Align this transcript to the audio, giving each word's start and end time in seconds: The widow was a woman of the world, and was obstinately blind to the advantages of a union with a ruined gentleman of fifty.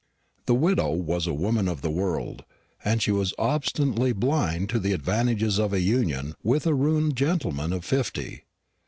The 0.47 0.55
widow 0.55 0.89
was 0.93 1.27
a 1.27 1.33
woman 1.35 1.67
of 1.67 1.81
the 1.83 1.91
world, 1.91 2.43
and 2.83 3.05
was 3.05 3.35
obstinately 3.37 4.13
blind 4.13 4.67
to 4.69 4.79
the 4.79 4.93
advantages 4.93 5.59
of 5.59 5.73
a 5.73 5.79
union 5.79 6.33
with 6.41 6.65
a 6.65 6.73
ruined 6.73 7.15
gentleman 7.15 7.71
of 7.71 7.85
fifty. 7.85 8.45